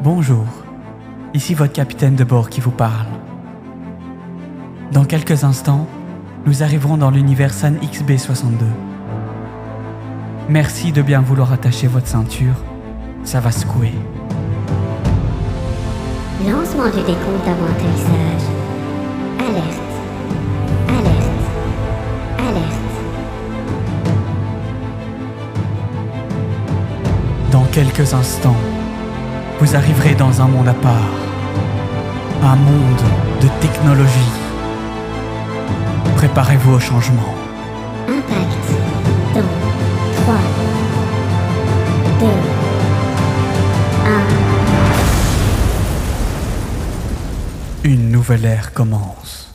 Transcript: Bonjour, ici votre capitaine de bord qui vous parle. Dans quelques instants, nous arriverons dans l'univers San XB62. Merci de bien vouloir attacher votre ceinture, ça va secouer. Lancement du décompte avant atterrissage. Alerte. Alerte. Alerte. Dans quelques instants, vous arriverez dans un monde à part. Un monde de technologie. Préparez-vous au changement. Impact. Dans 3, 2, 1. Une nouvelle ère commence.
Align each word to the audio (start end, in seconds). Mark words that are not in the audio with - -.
Bonjour, 0.00 0.46
ici 1.34 1.54
votre 1.54 1.72
capitaine 1.72 2.14
de 2.14 2.22
bord 2.22 2.50
qui 2.50 2.60
vous 2.60 2.70
parle. 2.70 3.08
Dans 4.92 5.04
quelques 5.04 5.42
instants, 5.42 5.88
nous 6.46 6.62
arriverons 6.62 6.96
dans 6.96 7.10
l'univers 7.10 7.52
San 7.52 7.76
XB62. 7.78 8.52
Merci 10.48 10.92
de 10.92 11.02
bien 11.02 11.20
vouloir 11.20 11.52
attacher 11.52 11.88
votre 11.88 12.06
ceinture, 12.06 12.54
ça 13.24 13.40
va 13.40 13.50
secouer. 13.50 13.90
Lancement 16.46 16.84
du 16.84 17.00
décompte 17.00 17.48
avant 17.48 17.66
atterrissage. 17.66 18.46
Alerte. 19.40 19.80
Alerte. 20.90 21.42
Alerte. 22.38 22.74
Dans 27.50 27.64
quelques 27.72 28.14
instants, 28.14 28.54
vous 29.60 29.74
arriverez 29.74 30.14
dans 30.14 30.40
un 30.40 30.46
monde 30.46 30.68
à 30.68 30.74
part. 30.74 31.10
Un 32.42 32.56
monde 32.56 33.02
de 33.40 33.48
technologie. 33.60 34.32
Préparez-vous 36.16 36.74
au 36.74 36.78
changement. 36.78 37.34
Impact. 38.08 38.66
Dans 39.34 39.42
3, 40.22 40.34
2, 42.20 42.26
1. 47.84 47.90
Une 47.90 48.10
nouvelle 48.10 48.44
ère 48.44 48.72
commence. 48.72 49.47